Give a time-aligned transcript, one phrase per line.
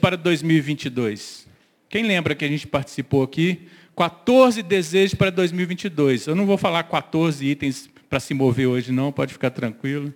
[0.00, 1.48] para 2022.
[1.88, 3.66] Quem lembra que a gente participou aqui?
[3.96, 6.28] 14 desejos para 2022.
[6.28, 10.14] Eu não vou falar 14 itens para se mover hoje, não, pode ficar tranquilo.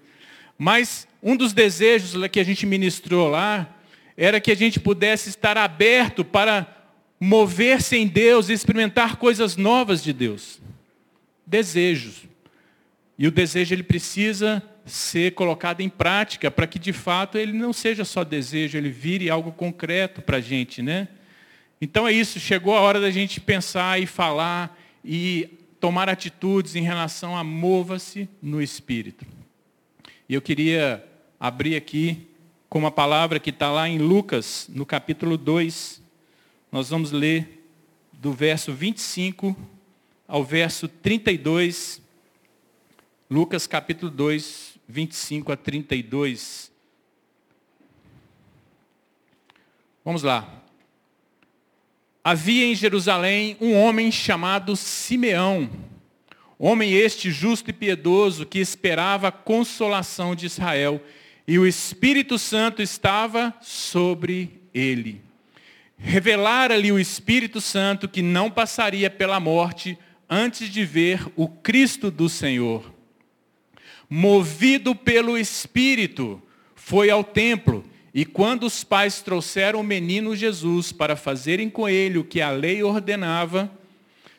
[0.57, 3.69] Mas um dos desejos que a gente ministrou lá
[4.17, 6.65] era que a gente pudesse estar aberto para
[7.19, 10.61] mover-se em Deus e experimentar coisas novas de Deus.
[11.45, 12.23] Desejos.
[13.19, 17.73] E o desejo ele precisa ser colocado em prática para que de fato ele não
[17.73, 21.09] seja só desejo, ele vire algo concreto para a gente, né?
[21.81, 25.49] Então é isso, chegou a hora da gente pensar e falar e
[25.81, 29.27] tomar atitudes em relação a mova-se no Espírito.
[30.29, 31.05] E eu queria
[31.39, 32.27] abrir aqui
[32.69, 36.03] com uma palavra que está lá em Lucas, no capítulo 2.
[36.73, 37.65] Nós vamos ler
[38.13, 39.57] do verso 25
[40.27, 42.01] ao verso 32.
[43.31, 46.71] Lucas capítulo 2, 25 a 32.
[50.05, 50.63] Vamos lá.
[52.23, 55.71] Havia em Jerusalém um homem chamado Simeão,
[56.59, 61.01] homem este justo e piedoso que esperava a consolação de Israel,
[61.47, 65.23] e o Espírito Santo estava sobre ele.
[65.97, 69.97] Revelara-lhe o Espírito Santo que não passaria pela morte
[70.29, 72.96] antes de ver o Cristo do Senhor.
[74.09, 76.41] Movido pelo Espírito,
[76.75, 82.17] foi ao templo e quando os pais trouxeram o menino Jesus para fazerem com ele
[82.17, 83.71] o que a lei ordenava,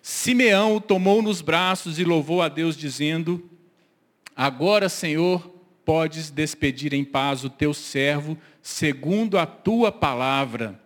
[0.02, 3.48] Simeão o tomou nos braços e louvou a Deus, dizendo:
[4.36, 5.54] Agora, Senhor,
[5.86, 10.82] podes despedir em paz o teu servo, segundo a tua palavra.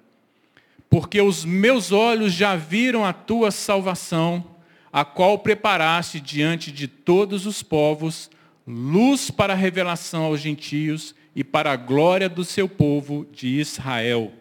[0.90, 4.44] Porque os meus olhos já viram a tua salvação,
[4.92, 8.30] a qual preparaste diante de todos os povos,
[8.66, 14.32] luz para a revelação aos gentios e para a glória do seu povo de Israel.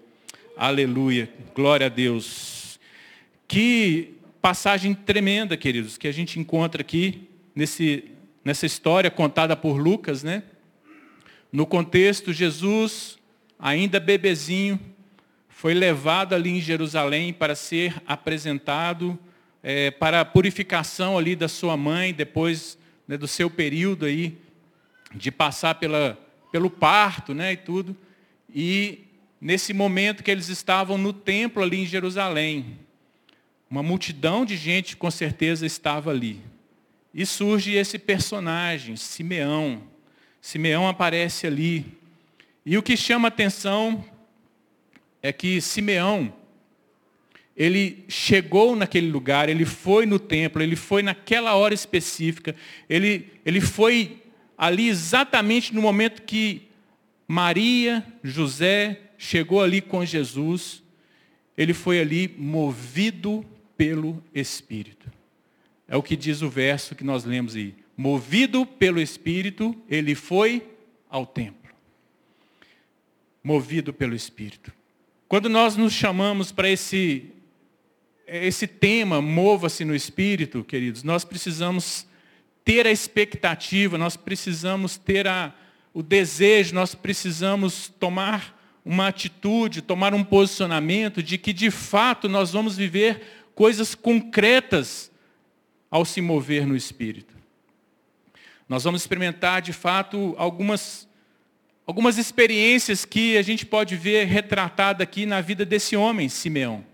[0.56, 1.30] Aleluia.
[1.54, 2.78] Glória a Deus.
[3.48, 8.04] Que passagem tremenda, queridos, que a gente encontra aqui nesse,
[8.44, 10.42] nessa história contada por Lucas, né?
[11.52, 13.18] No contexto, Jesus,
[13.58, 14.78] ainda bebezinho,
[15.48, 19.18] foi levado ali em Jerusalém para ser apresentado
[19.62, 22.78] é, para a purificação ali da sua mãe, depois
[23.10, 24.38] né, do seu período aí
[25.12, 26.16] de passar pela
[26.52, 27.96] pelo parto, né, e tudo.
[28.54, 29.00] E
[29.40, 32.78] nesse momento que eles estavam no templo ali em Jerusalém,
[33.68, 36.40] uma multidão de gente com certeza estava ali.
[37.12, 39.82] E surge esse personagem, Simeão.
[40.40, 41.98] Simeão aparece ali.
[42.64, 44.04] E o que chama atenção
[45.20, 46.32] é que Simeão,
[47.60, 52.56] ele chegou naquele lugar, ele foi no templo, ele foi naquela hora específica,
[52.88, 54.22] ele, ele foi
[54.56, 56.62] ali exatamente no momento que
[57.28, 60.82] Maria, José, chegou ali com Jesus,
[61.54, 63.44] ele foi ali movido
[63.76, 65.12] pelo Espírito.
[65.86, 67.74] É o que diz o verso que nós lemos aí.
[67.94, 70.66] Movido pelo Espírito, ele foi
[71.10, 71.70] ao templo.
[73.44, 74.72] Movido pelo Espírito.
[75.28, 77.30] Quando nós nos chamamos para esse,
[78.30, 82.06] esse tema, mova-se no Espírito, queridos, nós precisamos
[82.64, 85.52] ter a expectativa, nós precisamos ter a,
[85.92, 92.52] o desejo, nós precisamos tomar uma atitude, tomar um posicionamento de que de fato nós
[92.52, 93.20] vamos viver
[93.54, 95.10] coisas concretas
[95.90, 97.34] ao se mover no Espírito.
[98.68, 101.08] Nós vamos experimentar de fato algumas,
[101.84, 106.89] algumas experiências que a gente pode ver retratada aqui na vida desse homem, Simeão.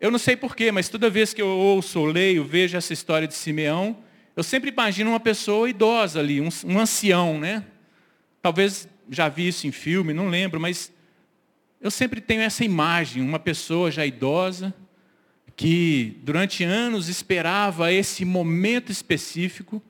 [0.00, 3.34] Eu não sei porquê, mas toda vez que eu ouço, leio, vejo essa história de
[3.34, 3.98] Simeão,
[4.34, 7.66] eu sempre imagino uma pessoa idosa ali, um, um ancião, né?
[8.40, 10.90] Talvez já vi isso em filme, não lembro, mas
[11.82, 14.72] eu sempre tenho essa imagem, uma pessoa já idosa,
[15.54, 19.82] que durante anos esperava esse momento específico,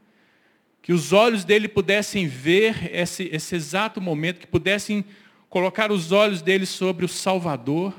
[0.82, 5.04] que os olhos dele pudessem ver esse, esse exato momento, que pudessem
[5.48, 7.94] colocar os olhos dele sobre o Salvador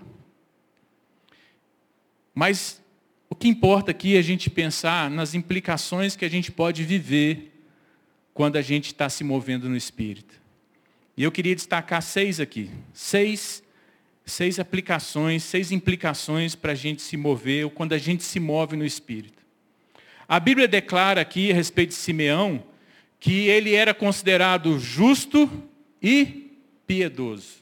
[2.34, 2.82] mas
[3.30, 7.52] o que importa aqui é a gente pensar nas implicações que a gente pode viver
[8.34, 10.42] quando a gente está se movendo no Espírito.
[11.16, 12.70] E eu queria destacar seis aqui.
[12.94, 13.64] Seis,
[14.26, 18.76] seis aplicações, seis implicações para a gente se mover, ou quando a gente se move
[18.76, 19.42] no Espírito.
[20.28, 22.64] A Bíblia declara aqui a respeito de Simeão
[23.20, 25.50] que ele era considerado justo
[26.02, 26.58] e
[26.88, 27.61] piedoso.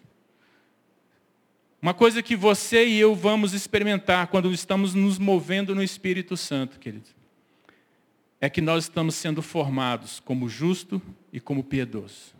[1.81, 6.77] Uma coisa que você e eu vamos experimentar quando estamos nos movendo no Espírito Santo,
[6.77, 7.07] querido,
[8.41, 12.35] é que nós estamos sendo formados como justo e como piedoso.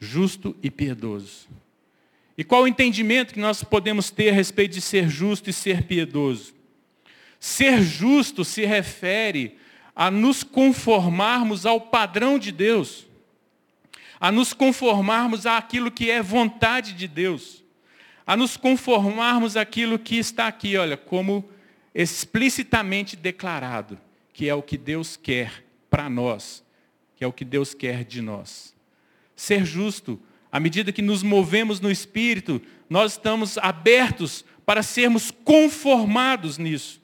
[0.00, 1.48] Justo e piedoso.
[2.36, 5.84] E qual o entendimento que nós podemos ter a respeito de ser justo e ser
[5.84, 6.52] piedoso?
[7.38, 9.56] Ser justo se refere
[9.94, 13.06] a nos conformarmos ao padrão de Deus,
[14.18, 17.64] a nos conformarmos àquilo que é vontade de Deus,
[18.28, 21.48] a nos conformarmos àquilo que está aqui, olha, como
[21.94, 23.98] explicitamente declarado,
[24.34, 26.62] que é o que Deus quer para nós,
[27.16, 28.74] que é o que Deus quer de nós.
[29.34, 30.20] Ser justo,
[30.52, 32.60] à medida que nos movemos no Espírito,
[32.90, 37.00] nós estamos abertos para sermos conformados nisso,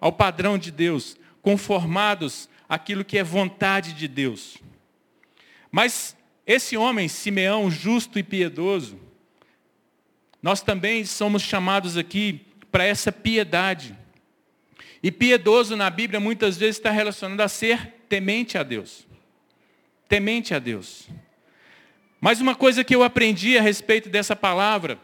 [0.00, 4.56] ao padrão de Deus, conformados àquilo que é vontade de Deus.
[5.70, 6.16] Mas
[6.46, 9.04] esse homem, Simeão, justo e piedoso,
[10.44, 13.96] nós também somos chamados aqui para essa piedade.
[15.02, 19.06] E piedoso na Bíblia muitas vezes está relacionado a ser temente a Deus.
[20.06, 21.08] Temente a Deus.
[22.20, 24.98] Mas uma coisa que eu aprendi a respeito dessa palavra,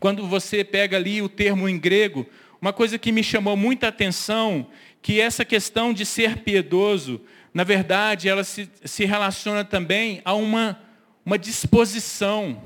[0.00, 2.26] quando você pega ali o termo em grego,
[2.60, 4.66] uma coisa que me chamou muita atenção,
[5.00, 7.20] que essa questão de ser piedoso,
[7.54, 10.82] na verdade, ela se, se relaciona também a uma,
[11.24, 12.60] uma disposição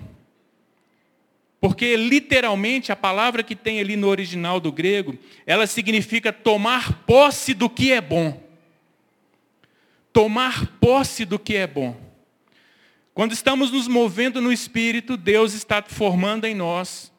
[1.61, 7.53] porque literalmente a palavra que tem ali no original do grego, ela significa tomar posse
[7.53, 8.43] do que é bom.
[10.11, 11.95] Tomar posse do que é bom.
[13.13, 17.13] Quando estamos nos movendo no Espírito, Deus está formando em nós,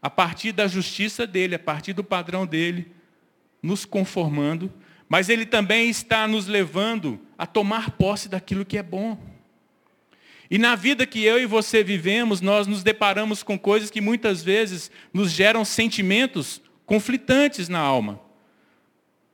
[0.00, 2.92] a partir da justiça dele, a partir do padrão dele,
[3.60, 4.72] nos conformando,
[5.08, 9.18] mas Ele também está nos levando a tomar posse daquilo que é bom.
[10.52, 14.42] E na vida que eu e você vivemos, nós nos deparamos com coisas que muitas
[14.42, 18.20] vezes nos geram sentimentos conflitantes na alma.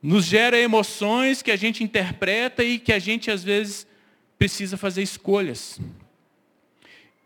[0.01, 3.85] Nos gera emoções que a gente interpreta e que a gente às vezes
[4.37, 5.77] precisa fazer escolhas.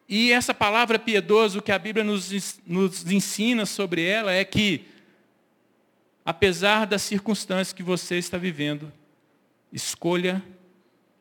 [0.09, 4.85] E essa palavra piedoso que a Bíblia nos, nos ensina sobre ela é que,
[6.25, 8.91] apesar das circunstâncias que você está vivendo,
[9.71, 10.43] escolha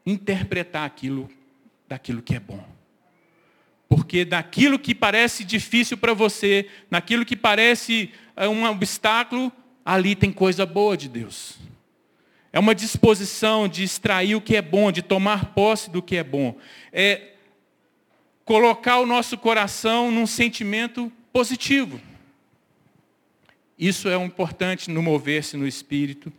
[0.06, 1.28] interpretar aquilo
[1.92, 2.64] daquilo que é bom.
[3.86, 9.52] Porque daquilo que parece difícil para você, naquilo que parece eh, um obstáculo,
[9.84, 11.58] ali tem coisa boa de Deus.
[12.50, 16.24] É uma disposição de extrair o que é bom, de tomar posse do que é
[16.24, 16.56] bom.
[16.90, 17.32] É
[18.42, 22.00] colocar o nosso coração num sentimento positivo.
[23.78, 26.32] Isso é um importante no mover-se no espírito.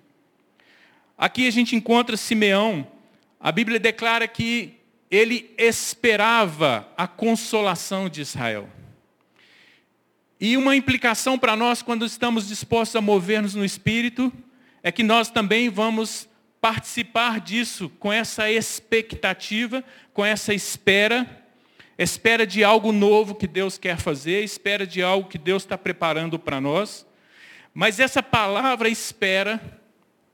[1.16, 2.88] Aqui a gente encontra Simeão.
[3.40, 4.82] A Bíblia declara que
[5.14, 8.68] ele esperava a consolação de Israel.
[10.42, 14.34] E uma implicação para nós, quando estamos dispostos a mover-nos no Espírito,
[14.82, 16.28] é que nós também vamos
[16.60, 21.46] participar disso com essa expectativa, com essa espera,
[21.96, 26.40] espera de algo novo que Deus quer fazer, espera de algo que Deus está preparando
[26.40, 27.06] para nós.
[27.72, 29.62] Mas essa palavra espera,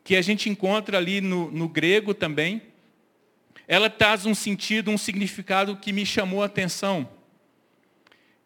[0.05, 2.68] que a gente encontra ali no, no grego também,
[3.69, 7.07] ela traz um sentido, um significado que me chamou a atenção.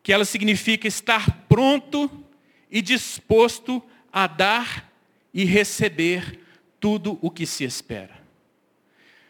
[0.04, 2.12] Que ela significa estar pronto
[2.70, 3.82] e disposto
[4.12, 4.92] a dar
[5.34, 6.42] e receber
[6.78, 8.22] tudo o que se espera.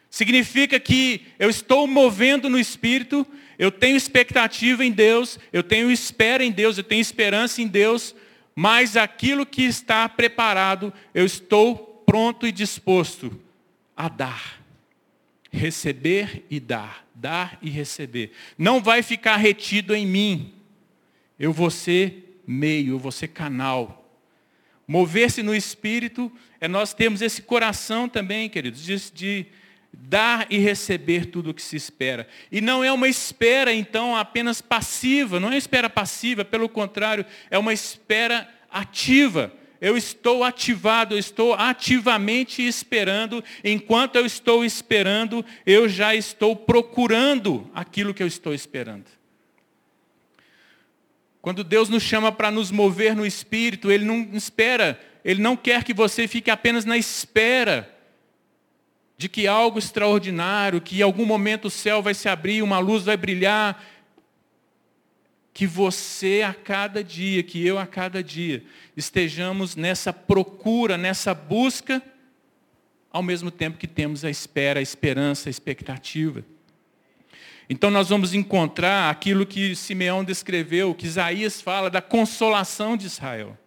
[0.10, 3.25] Significa que eu estou movendo no Espírito,
[3.60, 8.16] eu tenho expectativa em Deus, eu tenho espera em Deus, eu tenho esperança em Deus,
[8.56, 13.40] mas aquilo que está preparado, eu estou pronto e disposto
[13.95, 14.62] a dar
[15.54, 18.31] receber e dar, dar e receber.
[18.57, 20.54] Não vai ficar retido em mim.
[21.40, 24.00] Eu vou ser meio, eu vou ser canal.
[24.88, 29.45] Mover-se no Espírito é nós termos esse coração também, queridos, de, de
[29.94, 32.28] dar e receber tudo o que se espera.
[32.52, 37.57] E não é uma espera, então, apenas passiva, não é espera passiva, pelo contrário, é
[37.60, 43.44] uma espera ativa eu estou ativado, eu estou ativamente esperando.
[43.61, 49.04] Enquanto eu estou esperando, eu já estou procurando aquilo que eu estou esperando.
[51.42, 55.83] Quando Deus nos chama para nos mover no Espírito, Ele não espera, Ele não quer
[55.83, 57.94] que você fique apenas na espera
[59.18, 63.04] de que algo extraordinário, que em algum momento o céu vai se abrir, uma luz
[63.04, 63.83] vai brilhar,
[65.54, 68.64] que você a cada dia, que eu a cada dia,
[68.98, 72.02] estejamos nessa procura, nessa busca,
[73.12, 76.44] ao mesmo tempo que temos a espera, a esperança, a expectativa.
[77.69, 83.57] Então nós vamos encontrar aquilo que Simeão descreveu, que Isaías fala da consolação de Israel.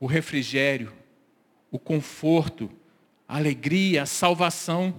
[0.00, 0.92] O refrigério,
[1.70, 2.70] o conforto,
[3.28, 4.94] a alegria, a salvação.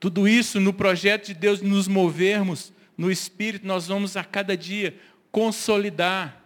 [0.00, 4.96] Tudo isso no projeto de Deus nos movermos no Espírito, nós vamos a cada dia
[5.32, 6.40] consolidar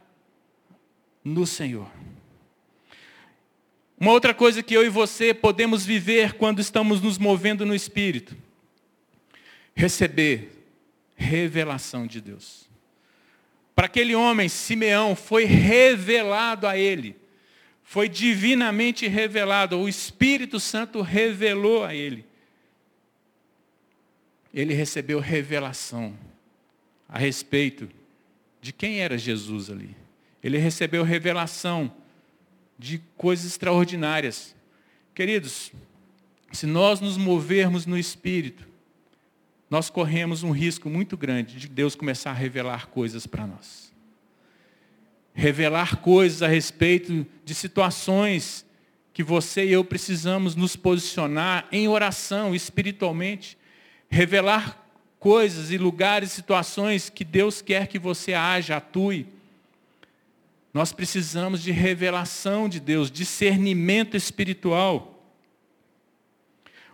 [1.23, 1.87] no Senhor.
[4.01, 8.35] Uma outra coisa que eu e você podemos viver quando estamos nos movendo no Espírito,
[9.75, 10.51] receber
[11.15, 12.67] revelação de Deus.
[13.75, 17.17] Para aquele homem, Simeão, foi revelado a ele,
[17.83, 22.25] foi divinamente revelado, o Espírito Santo revelou a ele.
[24.55, 26.17] Ele recebeu revelação
[27.09, 27.89] a respeito
[28.61, 29.97] de quem era Jesus ali.
[30.43, 31.93] Ele recebeu revelação
[32.79, 34.55] de coisas extraordinárias.
[35.15, 35.73] Queridos,
[36.53, 38.67] se nós nos movermos no Espírito,
[39.69, 43.93] nós corremos um risco muito grande de Deus começar a revelar coisas para nós.
[45.35, 48.65] Revelar coisas a respeito de situações
[49.13, 53.59] que você e eu precisamos nos posicionar em oração espiritualmente.
[54.09, 54.86] Revelar
[55.19, 59.27] coisas e lugares, situações que Deus quer que você haja, atue.
[60.73, 65.13] Nós precisamos de revelação de Deus, discernimento espiritual.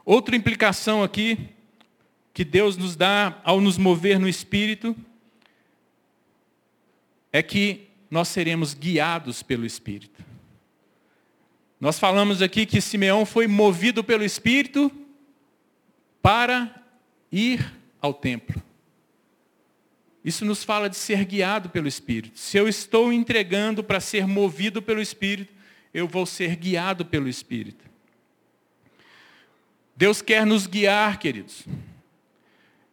[0.04, 1.50] Outra implicação aqui
[2.32, 4.96] que Deus nos dá ao nos mover no espírito
[7.32, 10.22] é que nós seremos guiados pelo espírito.
[11.80, 14.92] Nós falamos aqui que Simeão foi movido pelo espírito
[16.22, 16.82] para
[17.32, 18.60] ir ao templo.
[20.24, 22.38] Isso nos fala de ser guiado pelo Espírito.
[22.38, 25.52] Se eu estou entregando para ser movido pelo Espírito,
[25.94, 27.84] eu vou ser guiado pelo Espírito.
[29.96, 31.64] Deus quer nos guiar, queridos.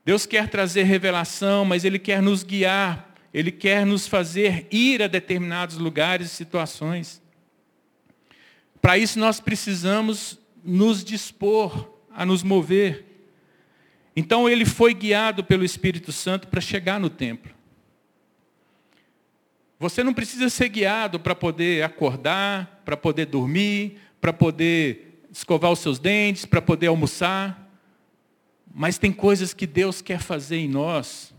[0.05, 3.15] Deus quer trazer revelação, mas Ele quer nos guiar.
[3.33, 7.21] Ele quer nos fazer ir a determinados lugares e situações.
[8.81, 13.05] Para isso nós precisamos nos dispor a nos mover.
[14.19, 17.53] Então ele foi guiado pelo Espírito Santo para chegar no templo.
[19.79, 25.79] Você não precisa ser guiado para poder acordar, para poder dormir, para poder escovar os
[25.79, 27.71] seus dentes, para poder almoçar.
[28.75, 31.33] Mas tem coisas que Deus quer fazer em nós,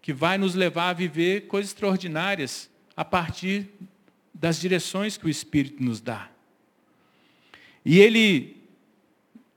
[0.00, 3.68] que vai nos levar a viver coisas extraordinárias a partir
[4.32, 6.30] das direções que o Espírito nos dá.
[7.84, 8.61] E ele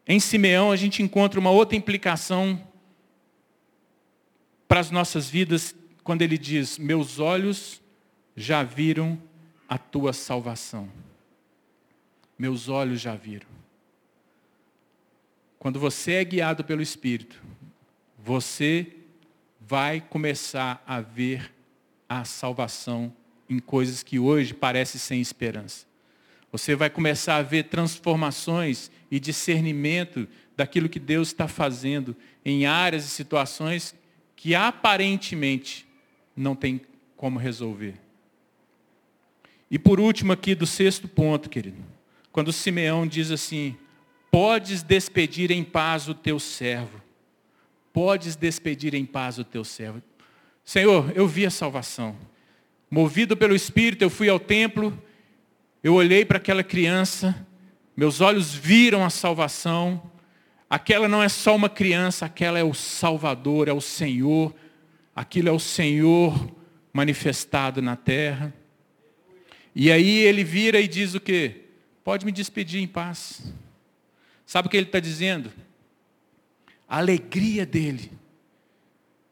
[0.07, 2.61] em Simeão, a gente encontra uma outra implicação
[4.67, 7.81] para as nossas vidas, quando ele diz: Meus olhos
[8.35, 9.19] já viram
[9.67, 10.89] a tua salvação.
[12.37, 13.47] Meus olhos já viram.
[15.57, 17.41] Quando você é guiado pelo Espírito,
[18.19, 18.95] você
[19.59, 21.51] vai começar a ver
[22.07, 23.11] a salvação
[23.49, 25.87] em coisas que hoje parecem sem esperança.
[26.51, 33.05] Você vai começar a ver transformações e discernimento daquilo que Deus está fazendo em áreas
[33.05, 33.95] e situações
[34.35, 35.85] que aparentemente
[36.35, 36.81] não tem
[37.15, 37.95] como resolver.
[39.69, 41.83] E por último aqui do sexto ponto, querido,
[42.31, 43.75] quando Simeão diz assim,
[44.31, 47.01] podes despedir em paz o teu servo.
[47.91, 50.01] Podes despedir em paz o teu servo.
[50.63, 52.15] Senhor, eu vi a salvação.
[52.91, 55.01] Movido pelo Espírito, eu fui ao templo,
[55.81, 57.47] eu olhei para aquela criança,
[57.95, 60.11] meus olhos viram a salvação.
[60.69, 64.53] Aquela não é só uma criança, aquela é o Salvador, é o Senhor.
[65.15, 66.53] Aquilo é o Senhor
[66.91, 68.53] manifestado na terra.
[69.73, 71.63] E aí ele vira e diz o quê?
[72.03, 73.41] Pode me despedir em paz.
[74.45, 75.51] Sabe o que ele está dizendo?
[76.87, 78.11] A alegria dele,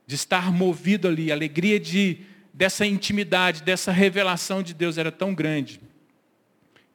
[0.07, 2.19] de estar movido ali, a alegria de,
[2.53, 5.79] dessa intimidade, dessa revelação de Deus era tão grande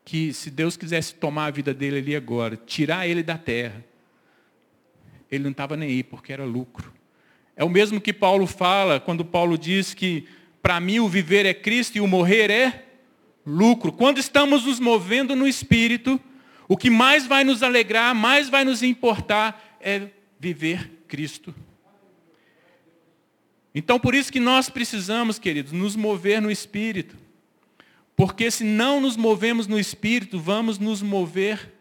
[0.08, 3.84] que se Deus quisesse tomar a vida dele ali agora, tirar ele da terra,
[5.30, 6.94] ele não estava nem aí, porque era lucro.
[7.54, 10.26] É o mesmo que Paulo fala, quando Paulo diz que
[10.62, 12.86] para mim o viver é Cristo e o morrer é
[13.44, 13.92] lucro.
[13.92, 16.18] Quando estamos nos movendo no Espírito,
[16.66, 20.08] o que mais vai nos alegrar, mais vai nos importar é
[20.40, 21.54] viver Cristo.
[23.74, 27.27] Então, por isso que nós precisamos, queridos, nos mover no Espírito.
[28.18, 31.72] Porque se não nos movemos no Espírito, vamos nos mover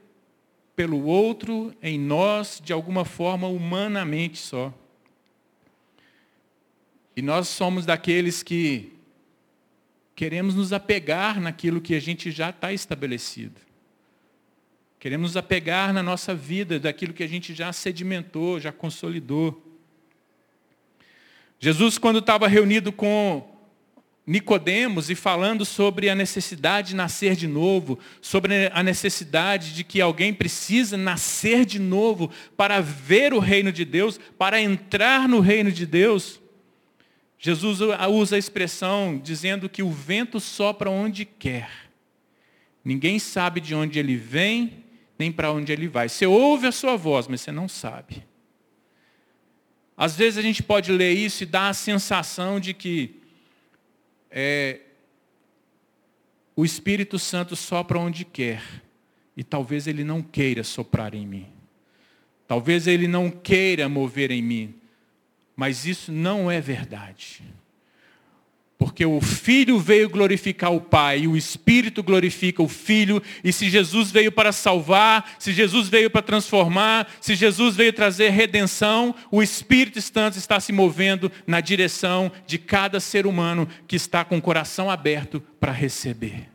[0.75, 4.71] pelo outro, em nós, de alguma forma, humanamente só.
[7.15, 8.93] E nós somos daqueles que
[10.15, 13.59] queremos nos apegar naquilo que a gente já está estabelecido.
[14.99, 19.59] Queremos nos apegar na nossa vida daquilo que a gente já sedimentou, já consolidou.
[21.59, 23.56] Jesus, quando estava reunido com
[24.27, 30.01] Nicodemos e falando sobre a necessidade de nascer de novo, sobre a necessidade de que
[30.01, 35.71] alguém precisa nascer de novo para ver o reino de Deus, para entrar no reino
[35.71, 36.41] de Deus.
[37.39, 41.69] Jesus usa a expressão dizendo que o vento sopra onde quer.
[42.83, 44.83] Ninguém sabe de onde ele vem,
[45.17, 46.09] nem para onde ele vai.
[46.09, 48.25] Você ouve a sua voz, mas você não sabe.
[49.95, 53.16] Às vezes a gente pode ler isso e dar a sensação de que
[54.39, 54.81] é,
[56.55, 58.61] o Espírito Santo sopra onde quer.
[59.35, 61.47] E talvez ele não queira soprar em mim.
[62.47, 64.75] Talvez ele não queira mover em mim.
[65.55, 67.41] Mas isso não é verdade.
[68.77, 73.69] Porque o Filho veio glorificar o Pai, e o Espírito glorifica o Filho, e se
[73.69, 79.41] Jesus veio para salvar, se Jesus veio para transformar, se Jesus veio trazer redenção, o
[79.41, 84.41] Espírito Santo está se movendo na direção de cada ser humano que está com o
[84.41, 86.47] coração aberto para receber.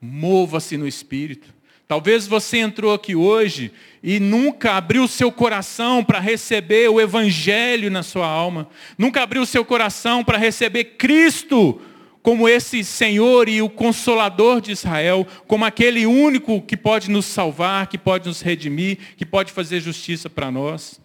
[0.00, 1.57] Mova-se no Espírito.
[1.88, 8.02] Talvez você entrou aqui hoje e nunca abriu seu coração para receber o Evangelho na
[8.02, 8.68] sua alma.
[8.98, 11.80] Nunca abriu seu coração para receber Cristo
[12.22, 17.86] como esse Senhor e o Consolador de Israel, como aquele único que pode nos salvar,
[17.86, 21.00] que pode nos redimir, que pode fazer justiça para nós.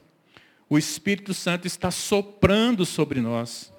[0.70, 3.72] O Espírito Santo está soprando sobre nós,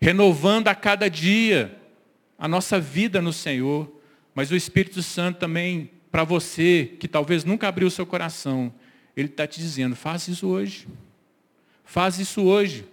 [0.00, 1.76] renovando a cada dia
[2.38, 4.00] a nossa vida no Senhor
[4.34, 8.72] mas o Espírito Santo também, para você, que talvez nunca abriu o seu coração,
[9.16, 10.86] ele está te dizendo, faz isso hoje.
[11.84, 12.86] Faz isso hoje.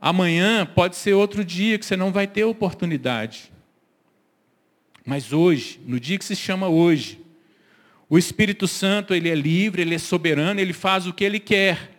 [0.00, 3.52] Amanhã pode ser outro dia que você não vai ter oportunidade.
[5.04, 7.20] Mas hoje, no dia que se chama hoje,
[8.08, 11.98] o Espírito Santo, ele é livre, ele é soberano, ele faz o que ele quer.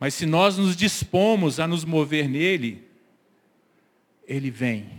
[0.00, 2.82] Mas se nós nos dispomos a nos mover nele,
[4.26, 4.97] ele vem.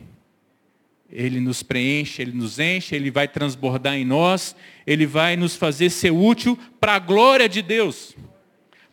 [1.12, 5.90] Ele nos preenche, Ele nos enche, Ele vai transbordar em nós, Ele vai nos fazer
[5.90, 8.16] ser útil para a glória de Deus,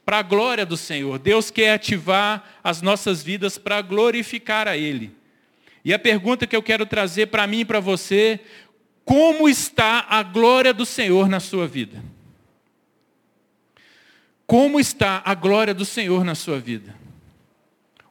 [0.04, 1.18] para a glória do Senhor.
[1.18, 5.14] Deus quer ativar as nossas vidas para glorificar a Ele.
[5.84, 8.40] E a pergunta que eu quero trazer para mim e para você,
[9.04, 12.02] como está a glória do Senhor na sua vida?
[14.46, 16.94] Como está a glória do Senhor na sua vida?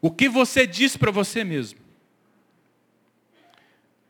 [0.01, 1.84] O que você diz para você mesmo?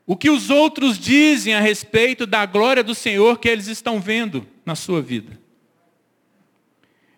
[0.06, 4.46] O que os outros dizem a respeito da glória do Senhor que eles estão vendo
[4.64, 5.38] na sua vida.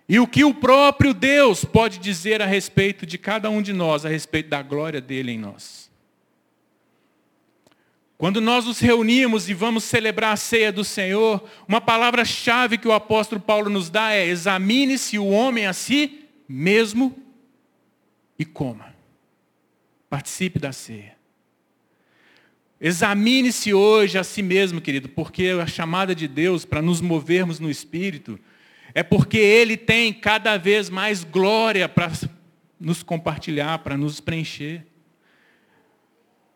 [0.09, 4.07] E o que o próprio Deus pode dizer a respeito de cada um de nós,
[4.07, 5.91] a respeito da glória dele em nós.
[8.17, 12.93] Quando nós nos reunimos e vamos celebrar a ceia do Senhor, uma palavra-chave que o
[12.93, 17.15] apóstolo Paulo nos dá é: examine-se o homem a si mesmo
[18.39, 18.95] e coma.
[20.09, 21.18] Participe da ceia.
[22.81, 27.69] Examine-se hoje a si mesmo, querido, porque a chamada de Deus para nos movermos no
[27.69, 28.39] Espírito
[28.95, 32.13] é porque Ele tem cada vez mais glória para
[32.79, 34.87] nos compartilhar, para nos preencher.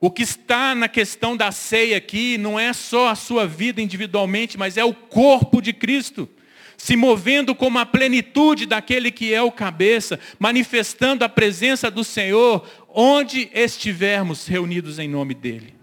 [0.00, 4.56] O que está na questão da ceia aqui não é só a sua vida individualmente,
[4.56, 6.28] mas é o corpo de Cristo,
[6.76, 12.68] se movendo como a plenitude daquele que é o cabeça, manifestando a presença do Senhor
[12.88, 15.81] onde estivermos reunidos em nome dEle.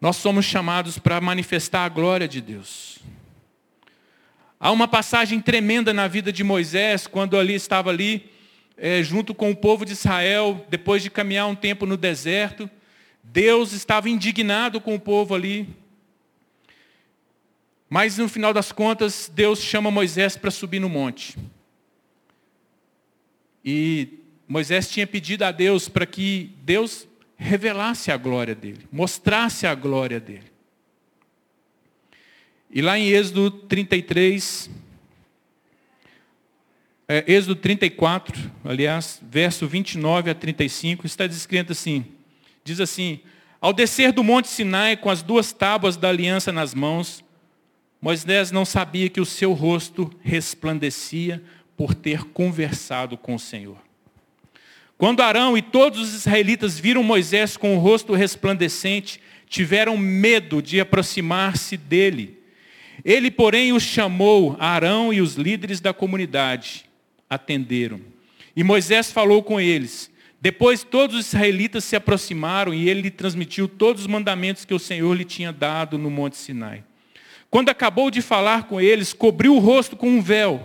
[0.00, 2.98] Nós somos chamados para manifestar a glória de Deus.
[4.58, 8.30] Há uma passagem tremenda na vida de Moisés, quando ali estava ali,
[8.78, 12.68] é, junto com o povo de Israel, depois de caminhar um tempo no deserto.
[13.22, 15.68] Deus estava indignado com o povo ali.
[17.88, 21.36] Mas no final das contas, Deus chama Moisés para subir no monte.
[23.62, 27.06] E Moisés tinha pedido a Deus para que Deus
[27.40, 30.52] revelasse a glória dele, mostrasse a glória dele.
[32.70, 34.70] E lá em Êxodo 33,
[37.08, 42.04] é, Êxodo 34, aliás, verso 29 a 35, está descrito assim,
[42.62, 43.20] diz assim,
[43.58, 47.24] ao descer do monte Sinai com as duas tábuas da aliança nas mãos,
[48.02, 51.42] Moisés não sabia que o seu rosto resplandecia
[51.74, 53.89] por ter conversado com o Senhor.
[55.00, 60.78] Quando Arão e todos os israelitas viram Moisés com o rosto resplandecente, tiveram medo de
[60.78, 62.38] aproximar-se dele.
[63.02, 66.84] Ele, porém, os chamou, Arão e os líderes da comunidade.
[67.30, 67.98] Atenderam.
[68.54, 70.10] E Moisés falou com eles.
[70.38, 74.78] Depois todos os israelitas se aproximaram e ele lhe transmitiu todos os mandamentos que o
[74.78, 76.84] Senhor lhe tinha dado no Monte Sinai.
[77.48, 80.62] Quando acabou de falar com eles, cobriu o rosto com um véu.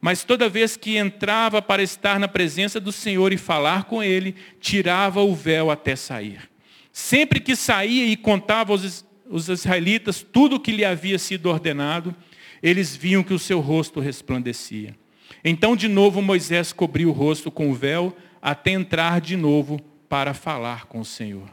[0.00, 4.34] Mas toda vez que entrava para estar na presença do Senhor e falar com Ele,
[4.58, 6.48] tirava o véu até sair.
[6.92, 12.14] Sempre que saía e contava aos, os israelitas tudo o que lhe havia sido ordenado,
[12.62, 14.96] eles viam que o seu rosto resplandecia.
[15.44, 20.34] Então, de novo, Moisés cobriu o rosto com o véu até entrar de novo para
[20.34, 21.48] falar com o Senhor.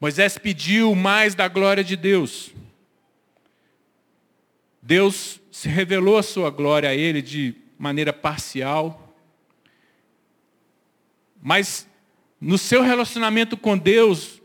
[0.00, 2.50] Moisés pediu mais da glória de Deus.
[4.82, 9.14] Deus se revelou a sua glória a ele de maneira parcial.
[11.42, 11.86] Mas
[12.40, 14.40] no seu relacionamento com Deus,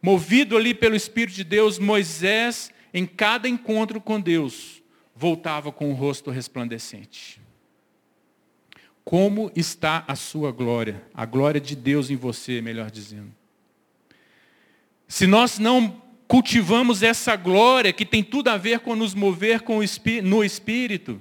[0.00, 4.80] movido ali pelo Espírito de Deus, Moisés, em cada encontro com Deus,
[5.16, 7.40] voltava com o rosto resplandecente.
[9.04, 11.02] Como está a sua glória?
[11.12, 13.34] A glória de Deus em você, melhor dizendo.
[15.08, 16.01] Se nós não
[16.32, 19.82] cultivamos essa glória que tem tudo a ver com nos mover com o
[20.22, 21.20] no Espírito,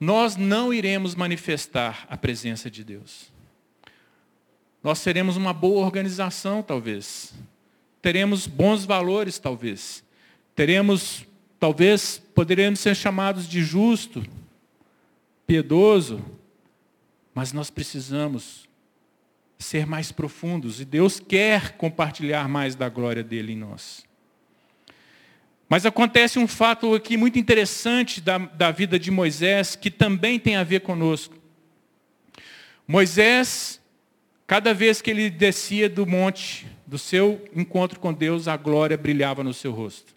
[0.00, 3.30] nós não iremos manifestar a presença de Deus.
[4.82, 7.34] Nós seremos uma boa organização, talvez.
[8.00, 10.02] Teremos bons valores, talvez.
[10.56, 11.26] Teremos,
[11.60, 14.24] talvez, poderemos ser chamados de justo,
[15.46, 16.24] piedoso,
[17.34, 18.66] mas nós precisamos
[19.58, 24.04] ser mais profundos e Deus quer compartilhar mais da glória dele em nós.
[25.68, 30.56] Mas acontece um fato aqui muito interessante da, da vida de Moisés, que também tem
[30.56, 31.36] a ver conosco.
[32.86, 33.80] Moisés,
[34.46, 39.42] cada vez que ele descia do monte, do seu encontro com Deus, a glória brilhava
[39.42, 40.14] no seu rosto.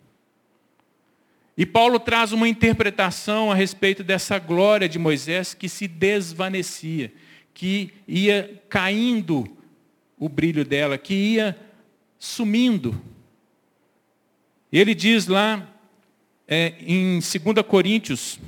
[1.58, 7.12] E Paulo traz uma interpretação a respeito dessa glória de Moisés que se desvanecia
[7.58, 9.58] que ia caindo
[10.16, 11.60] o brilho dela, que ia
[12.20, 13.02] sumindo.
[14.72, 15.68] Ele diz lá
[16.48, 18.40] é, em 2 Coríntios,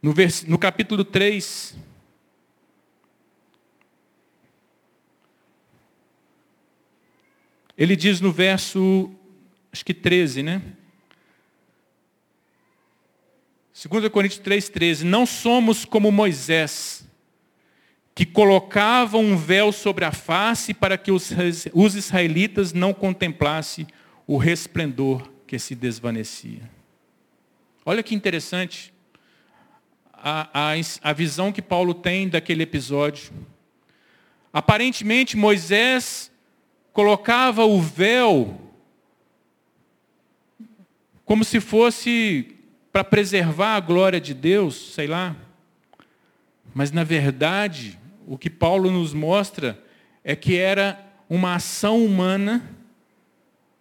[0.00, 1.76] no, vers, no capítulo 3,
[7.76, 9.14] ele diz no verso,
[9.70, 10.62] acho que 13, né?
[13.74, 17.05] 2 Coríntios 3,13, não somos como Moisés,
[18.16, 21.32] que colocavam um véu sobre a face para que os,
[21.74, 23.86] os israelitas não contemplassem
[24.26, 26.62] o resplendor que se desvanecia.
[27.84, 28.90] Olha que interessante
[30.14, 33.30] a, a, a visão que Paulo tem daquele episódio.
[34.50, 36.32] Aparentemente, Moisés
[36.94, 38.58] colocava o véu
[41.22, 42.56] como se fosse
[42.90, 45.36] para preservar a glória de Deus, sei lá.
[46.74, 49.80] Mas, na verdade, o que Paulo nos mostra
[50.24, 52.74] é que era uma ação humana,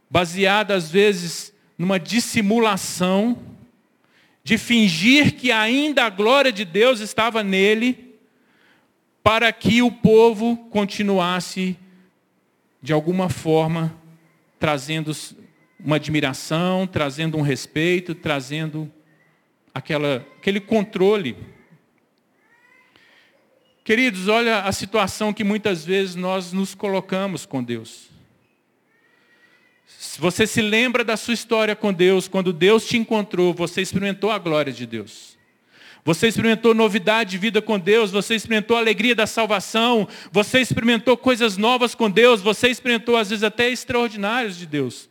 [0.10, 3.38] baseada às vezes numa dissimulação,
[4.44, 8.16] de fingir que ainda a glória de Deus estava nele,
[9.24, 11.76] para que o povo continuasse,
[12.80, 13.96] de alguma forma,
[14.60, 15.12] trazendo
[15.84, 18.92] uma admiração, trazendo um respeito, trazendo
[19.74, 21.36] aquela, aquele controle
[23.86, 28.10] Queridos, olha a situação que muitas vezes nós nos colocamos com Deus.
[30.18, 34.40] Você se lembra da sua história com Deus, quando Deus te encontrou, você experimentou a
[34.40, 35.38] glória de Deus.
[36.04, 41.16] Você experimentou novidade de vida com Deus, você experimentou a alegria da salvação, você experimentou
[41.16, 45.08] coisas novas com Deus, você experimentou às vezes até extraordinários de Deus.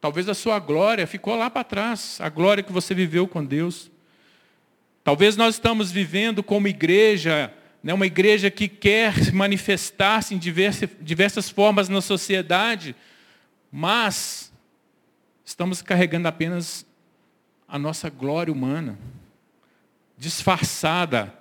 [0.00, 3.90] Talvez a sua glória ficou lá para trás, a glória que você viveu com Deus.
[5.08, 7.50] Talvez nós estamos vivendo como igreja,
[7.82, 12.94] né, uma igreja que quer manifestar-se em diversas, diversas formas na sociedade,
[13.72, 14.52] mas
[15.46, 16.84] estamos carregando apenas
[17.66, 18.98] a nossa glória humana,
[20.18, 21.32] disfarçada,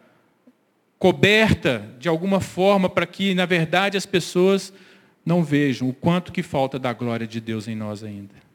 [0.97, 4.71] coberta de alguma forma para que, na verdade, as pessoas
[5.25, 8.46] não vejam o quanto que falta da glória de Deus em nós ainda.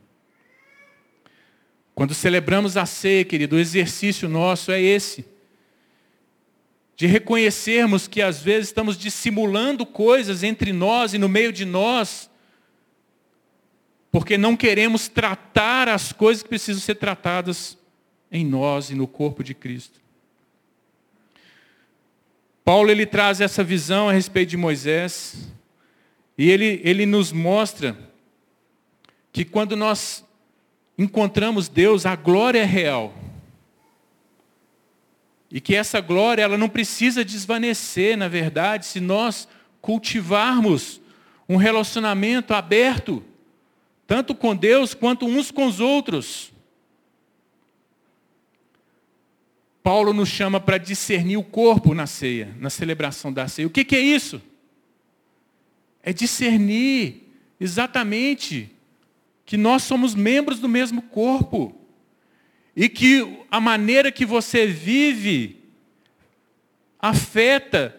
[1.94, 5.24] Quando celebramos a ceia, querido, o exercício nosso é esse.
[6.96, 12.31] De reconhecermos que às vezes estamos dissimulando coisas entre nós e no meio de nós,
[14.11, 17.78] porque não queremos tratar as coisas que precisam ser tratadas
[18.31, 20.00] em nós e no corpo de Cristo.
[22.64, 25.50] Paulo ele traz essa visão a respeito de Moisés,
[26.38, 27.96] e ele, ele nos mostra
[29.33, 30.24] que quando nós
[30.98, 33.14] encontramos Deus, a glória é real.
[35.50, 39.46] E que essa glória, ela não precisa desvanecer, na verdade, se nós
[39.81, 41.00] cultivarmos
[41.48, 43.22] um relacionamento aberto,
[44.07, 46.52] tanto com Deus quanto uns com os outros.
[49.83, 53.66] Paulo nos chama para discernir o corpo na ceia, na celebração da ceia.
[53.66, 54.40] O que, que é isso?
[56.02, 57.28] É discernir
[57.61, 58.71] exatamente
[59.52, 61.78] que nós somos membros do mesmo corpo.
[62.74, 65.62] e que a maneira que você vive
[66.98, 67.94] afeta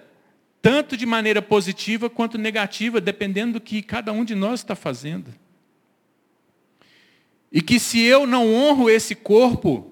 [0.64, 5.32] tanto de maneira positiva quanto negativa, dependendo do que cada um de nós está fazendo.
[7.52, 9.92] E que se eu não honro esse corpo,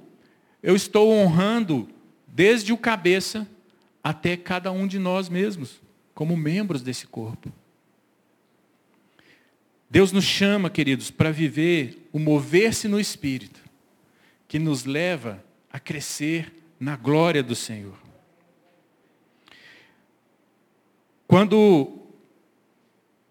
[0.63, 1.87] eu estou honrando
[2.25, 3.47] desde o cabeça
[4.03, 5.79] até cada um de nós mesmos,
[6.15, 7.53] como membros desse corpo.
[9.91, 13.59] Deus nos chama, queridos, para viver o mover-se no Espírito,
[14.47, 16.49] que nos leva a crescer
[16.79, 17.97] na glória do Senhor.
[21.27, 22.07] Quando,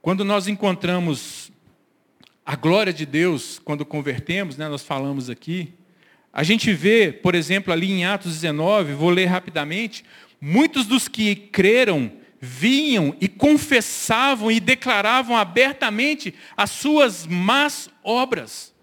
[0.03, 1.51] quando nós encontramos
[2.45, 5.73] a glória de Deus, quando convertemos, né, nós falamos aqui,
[6.31, 10.05] a gente vê, por exemplo, ali em Atos 19, vou ler rapidamente,
[10.39, 18.75] muitos dos que creram vinham e confessavam e declaravam abertamente as suas más obras.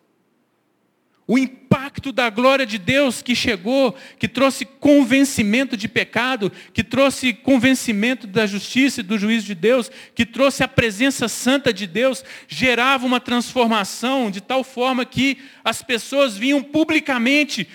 [1.30, 7.34] O impacto da glória de Deus que chegou, que trouxe convencimento de pecado, que trouxe
[7.34, 12.24] convencimento da justiça e do juízo de Deus, que trouxe a presença santa de Deus,
[12.48, 17.67] gerava uma transformação de tal forma que as pessoas vinham publicamente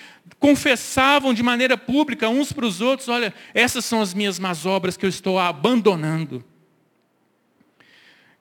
[0.43, 4.97] confessavam de maneira pública uns para os outros: olha, essas são as minhas más obras
[4.97, 6.43] que eu estou abandonando.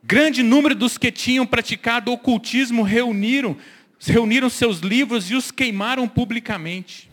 [0.03, 3.57] Grande número dos que tinham praticado ocultismo reuniram,
[4.01, 7.09] reuniram seus livros e os queimaram publicamente.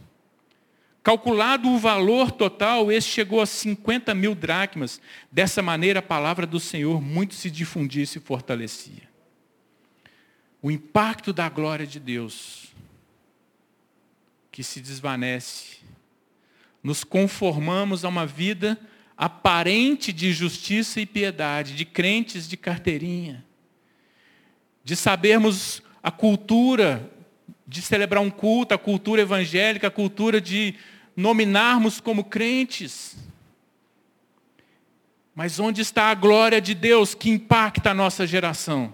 [1.03, 4.99] Calculado o valor total, esse chegou a 50 mil dracmas.
[5.31, 9.07] Dessa maneira, a palavra do Senhor muito se difundia e se fortalecia.
[10.63, 12.68] O impacto da glória de Deus
[14.59, 15.77] que se desvanece.
[16.83, 18.77] Nos conformamos a uma vida
[19.15, 23.45] aparente de justiça e piedade, de crentes de carteirinha,
[24.83, 27.09] de sabermos a cultura
[27.65, 30.75] de celebrar um culto, a cultura evangélica, a cultura de
[31.15, 33.15] nominarmos como crentes.
[35.33, 38.93] Mas onde está a glória de Deus que impacta a nossa geração?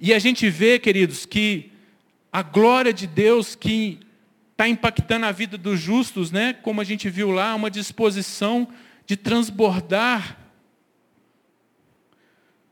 [0.00, 1.72] E a gente vê, queridos, que
[2.32, 4.00] a glória de Deus que
[4.52, 6.52] está impactando a vida dos justos, né?
[6.52, 8.68] como a gente viu lá, uma disposição
[9.06, 10.36] de transbordar.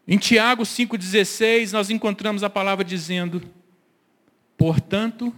[0.07, 3.42] Em Tiago 5,16, nós encontramos a palavra dizendo:
[4.57, 5.35] Portanto,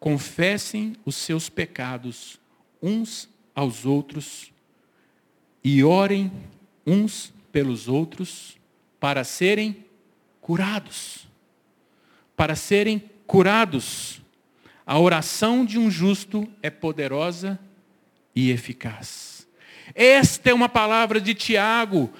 [0.00, 2.40] confessem os seus pecados
[2.82, 4.52] uns aos outros
[5.62, 6.32] e orem
[6.86, 8.56] uns pelos outros
[8.98, 9.84] para serem
[10.40, 11.26] curados
[12.36, 14.20] para serem curados.
[14.86, 17.58] A oração de um justo é poderosa
[18.34, 19.46] e eficaz.
[19.94, 22.12] Esta é uma palavra de Tiago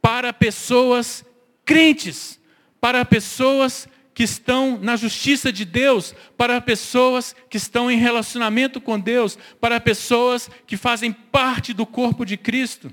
[0.00, 1.24] para pessoas
[1.64, 2.40] crentes,
[2.80, 8.98] para pessoas que estão na justiça de Deus, para pessoas que estão em relacionamento com
[8.98, 12.92] Deus, para pessoas que fazem parte do corpo de Cristo.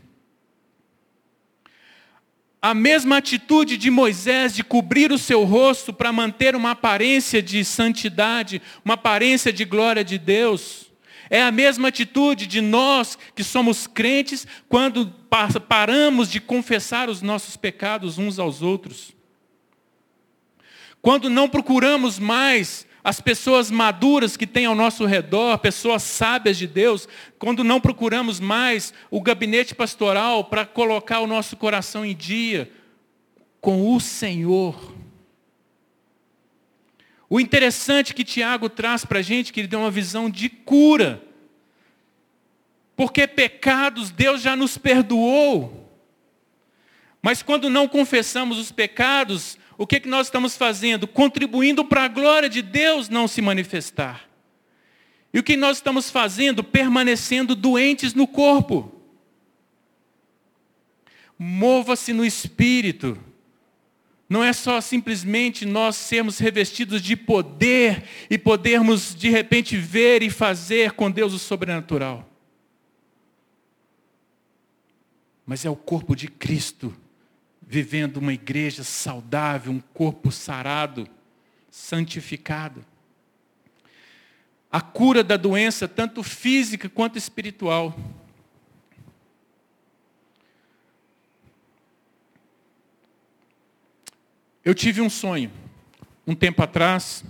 [2.61, 7.63] A mesma atitude de Moisés de cobrir o seu rosto para manter uma aparência de
[7.63, 10.87] santidade, uma aparência de glória de Deus.
[11.29, 15.13] É a mesma atitude de nós que somos crentes quando
[15.67, 19.11] paramos de confessar os nossos pecados uns aos outros.
[20.99, 26.67] Quando não procuramos mais as pessoas maduras que tem ao nosso redor, pessoas sábias de
[26.67, 27.07] Deus,
[27.39, 32.69] quando não procuramos mais o gabinete pastoral para colocar o nosso coração em dia
[33.61, 34.93] com o Senhor.
[37.29, 41.23] O interessante que Tiago traz para a gente, que ele deu uma visão de cura.
[42.93, 45.89] Porque pecados Deus já nos perdoou.
[47.21, 51.07] Mas quando não confessamos os pecados, o que, que nós estamos fazendo?
[51.07, 54.27] Contribuindo para a glória de Deus não se manifestar.
[55.31, 56.63] E o que nós estamos fazendo?
[56.63, 58.91] Permanecendo doentes no corpo.
[61.37, 63.19] Mova-se no espírito.
[64.27, 70.29] Não é só simplesmente nós sermos revestidos de poder e podermos de repente ver e
[70.31, 72.27] fazer com Deus o sobrenatural.
[75.45, 76.93] Mas é o corpo de Cristo
[77.69, 81.05] vivendo uma igreja saudável, um corpo sarado,
[81.69, 82.83] santificado.
[84.71, 87.93] A cura da doença, tanto física quanto espiritual.
[94.63, 95.51] Eu tive um sonho,
[96.25, 97.23] um tempo atrás,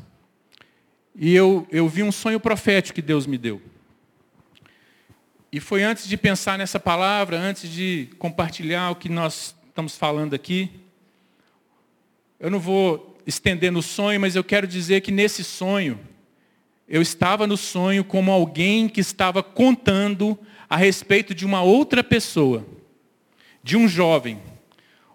[1.16, 3.60] e eu, eu vi um sonho profético que Deus me deu.
[5.52, 10.34] E foi antes de pensar nessa palavra, antes de compartilhar o que nós estamos falando
[10.34, 10.72] aqui.
[12.40, 16.00] Eu não vou estender no sonho, mas eu quero dizer que nesse sonho,
[16.90, 20.36] eu estava no sonho como alguém que estava contando
[20.68, 22.66] a respeito de uma outra pessoa,
[23.62, 24.42] de um jovem,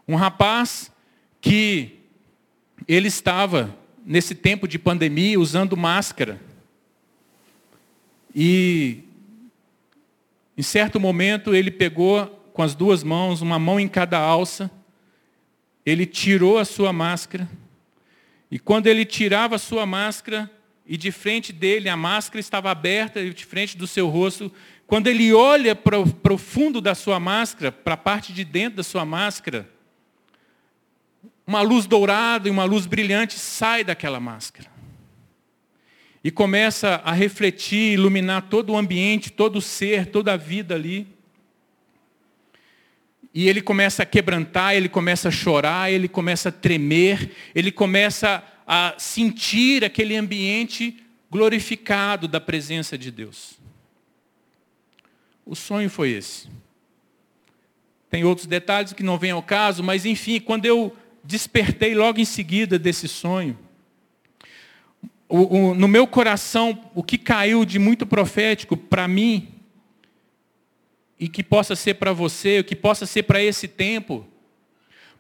[0.06, 0.92] um rapaz
[1.40, 1.98] que
[2.86, 6.40] ele estava nesse tempo de pandemia usando máscara.
[8.32, 9.00] E
[10.56, 14.70] em certo momento ele pegou com as duas mãos, uma mão em cada alça,
[15.84, 17.48] ele tirou a sua máscara.
[18.50, 20.50] E quando ele tirava a sua máscara,
[20.86, 24.52] e de frente dele a máscara estava aberta, e de frente do seu rosto,
[24.86, 28.82] quando ele olha para o fundo da sua máscara, para a parte de dentro da
[28.82, 29.68] sua máscara,
[31.46, 34.70] uma luz dourada e uma luz brilhante sai daquela máscara.
[36.22, 41.08] E começa a refletir, iluminar todo o ambiente, todo o ser, toda a vida ali.
[43.34, 48.44] E ele começa a quebrantar, ele começa a chorar, ele começa a tremer, ele começa
[48.66, 53.58] a sentir aquele ambiente glorificado da presença de Deus.
[55.46, 56.48] O sonho foi esse.
[58.10, 62.26] Tem outros detalhes que não vêm ao caso, mas enfim, quando eu despertei logo em
[62.26, 63.58] seguida desse sonho,
[65.26, 69.48] o, o, no meu coração, o que caiu de muito profético para mim,
[71.18, 74.26] e que possa ser para você, o que possa ser para esse tempo,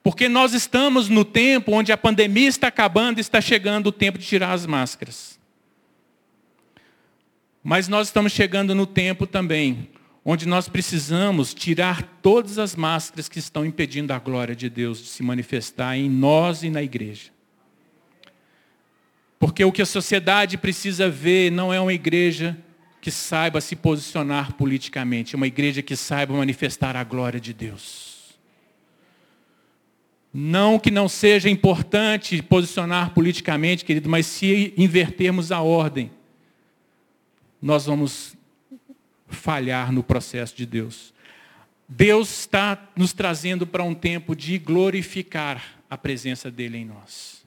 [0.02, 4.18] porque nós estamos no tempo onde a pandemia está acabando e está chegando o tempo
[4.18, 5.38] de tirar as máscaras.
[7.62, 9.88] Mas nós estamos chegando no tempo também
[10.24, 15.08] onde nós precisamos tirar todas as máscaras que estão impedindo a glória de Deus de
[15.08, 17.30] se manifestar em nós e na igreja.
[19.38, 22.56] Porque o que a sociedade precisa ver não é uma igreja
[23.02, 28.38] que saiba se posicionar politicamente, uma igreja que saiba manifestar a glória de Deus.
[30.32, 36.12] Não que não seja importante posicionar politicamente, querido, mas se invertermos a ordem,
[37.60, 38.36] nós vamos
[39.26, 41.12] falhar no processo de Deus.
[41.88, 47.44] Deus está nos trazendo para um tempo de glorificar a presença dEle em nós.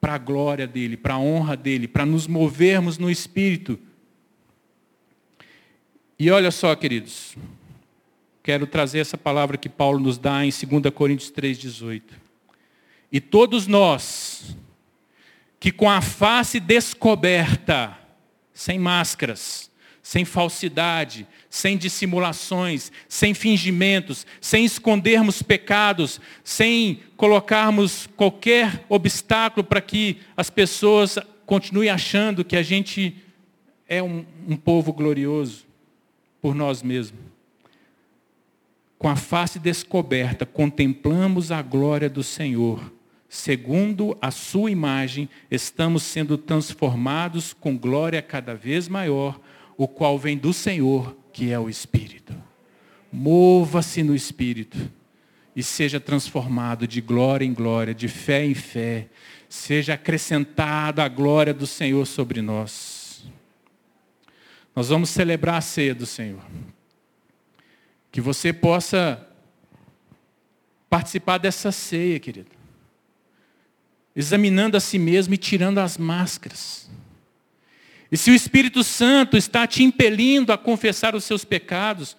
[0.00, 3.78] Para a glória dEle, para a honra dEle, para nos movermos no Espírito.
[6.16, 7.36] E olha só, queridos,
[8.40, 12.02] quero trazer essa palavra que Paulo nos dá em 2 Coríntios 3,18.
[13.10, 14.56] E todos nós,
[15.58, 17.98] que com a face descoberta,
[18.52, 19.68] sem máscaras,
[20.04, 30.18] sem falsidade, sem dissimulações, sem fingimentos, sem escondermos pecados, sem colocarmos qualquer obstáculo para que
[30.36, 33.16] as pessoas continuem achando que a gente
[33.88, 35.73] é um, um povo glorioso
[36.44, 37.18] por nós mesmos.
[38.98, 42.92] Com a face descoberta, contemplamos a glória do Senhor.
[43.30, 49.40] Segundo a sua imagem, estamos sendo transformados com glória cada vez maior
[49.74, 52.34] o qual vem do Senhor, que é o Espírito.
[53.10, 54.76] Mova-se no Espírito
[55.56, 59.08] e seja transformado de glória em glória, de fé em fé.
[59.48, 62.93] Seja acrescentada a glória do Senhor sobre nós.
[64.74, 66.42] Nós vamos celebrar a ceia do Senhor.
[68.10, 69.26] Que você possa
[70.90, 72.50] participar dessa ceia, querido.
[74.16, 76.88] Examinando a si mesmo e tirando as máscaras.
[78.10, 82.16] E se o Espírito Santo está te impelindo a confessar os seus pecados,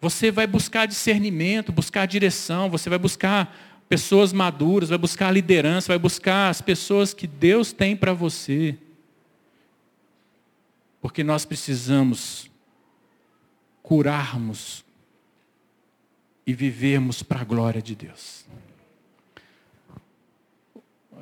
[0.00, 3.56] você vai buscar discernimento, buscar direção, você vai buscar
[3.88, 8.78] pessoas maduras, vai buscar liderança, vai buscar as pessoas que Deus tem para você.
[11.00, 12.50] Porque nós precisamos
[13.82, 14.84] curarmos
[16.46, 18.46] e vivermos para a glória de Deus.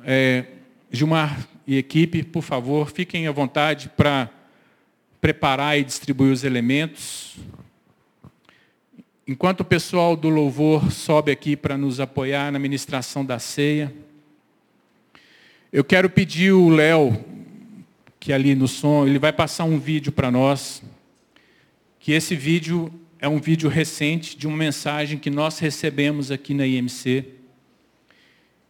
[0.03, 0.45] É,
[0.89, 4.29] Gilmar e equipe, por favor, fiquem à vontade para
[5.19, 7.35] preparar e distribuir os elementos.
[9.27, 13.93] Enquanto o pessoal do louvor sobe aqui para nos apoiar na ministração da ceia,
[15.73, 17.21] eu quero pedir o Léo,
[18.27, 20.83] que é ali no som, ele vai passar um vídeo para nós,
[21.97, 26.67] que esse vídeo é um vídeo recente de uma mensagem que nós recebemos aqui na
[26.67, 27.25] IMC.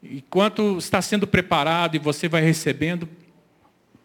[0.04, 3.10] Enquanto está sendo preparado e você vai recebendo,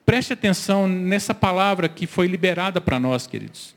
[0.07, 3.75] preste atenção nessa palavra que foi liberada para nós, queridos.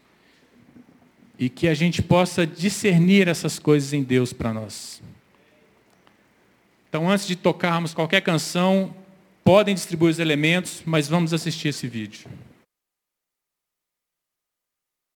[1.38, 5.02] E que a gente possa discernir essas coisas em Deus para nós.
[6.88, 8.96] Então, antes de tocarmos qualquer canção,
[9.46, 12.28] podem distribuir os elementos, mas vamos assistir esse vídeo.